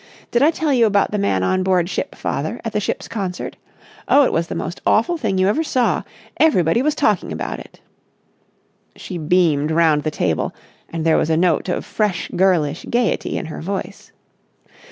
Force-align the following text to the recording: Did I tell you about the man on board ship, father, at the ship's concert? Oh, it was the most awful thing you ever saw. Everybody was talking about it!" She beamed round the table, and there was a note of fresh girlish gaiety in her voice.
Did 0.31 0.41
I 0.41 0.49
tell 0.49 0.73
you 0.73 0.87
about 0.87 1.11
the 1.11 1.19
man 1.19 1.43
on 1.43 1.61
board 1.61 1.87
ship, 1.87 2.15
father, 2.15 2.59
at 2.65 2.73
the 2.73 2.79
ship's 2.79 3.07
concert? 3.07 3.55
Oh, 4.07 4.23
it 4.25 4.33
was 4.33 4.47
the 4.47 4.55
most 4.55 4.81
awful 4.83 5.15
thing 5.15 5.37
you 5.37 5.47
ever 5.47 5.63
saw. 5.63 6.01
Everybody 6.37 6.81
was 6.81 6.95
talking 6.95 7.31
about 7.31 7.59
it!" 7.59 7.81
She 8.95 9.19
beamed 9.19 9.69
round 9.69 10.01
the 10.01 10.09
table, 10.09 10.55
and 10.91 11.05
there 11.05 11.17
was 11.17 11.29
a 11.29 11.37
note 11.37 11.69
of 11.69 11.85
fresh 11.85 12.31
girlish 12.35 12.83
gaiety 12.89 13.37
in 13.37 13.45
her 13.45 13.61
voice. 13.61 14.11